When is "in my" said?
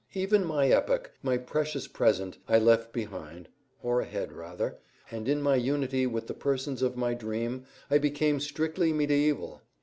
5.29-5.55